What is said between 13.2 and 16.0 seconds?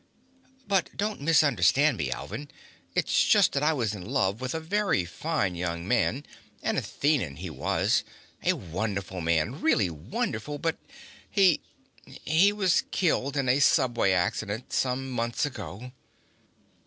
in a subway accident some months ago."